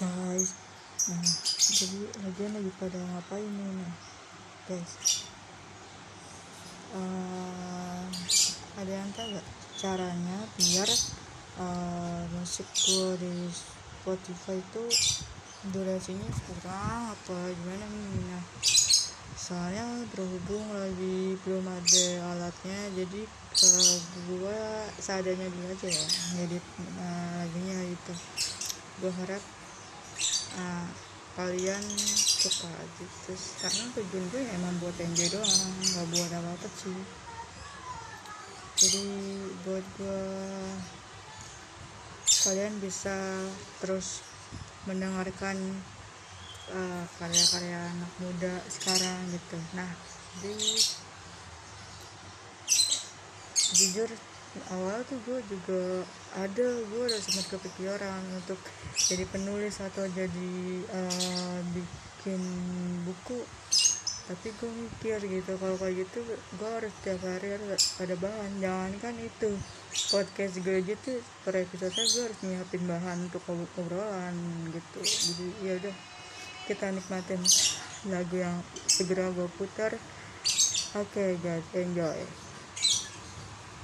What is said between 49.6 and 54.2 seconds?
Nah jadi jujur